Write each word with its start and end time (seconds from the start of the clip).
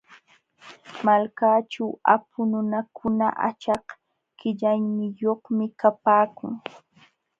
Malkaaćhu 1.05 1.85
apu 2.13 2.39
nunakuna 2.51 3.27
achak 3.49 3.85
qillaniyuqmi 4.39 5.65
kapaakun. 5.79 6.53